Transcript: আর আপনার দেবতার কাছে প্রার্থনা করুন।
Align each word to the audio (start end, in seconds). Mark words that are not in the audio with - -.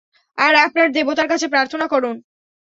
আর 0.37 0.53
আপনার 0.65 0.87
দেবতার 0.91 1.27
কাছে 1.27 1.47
প্রার্থনা 1.47 1.85
করুন। 1.87 2.15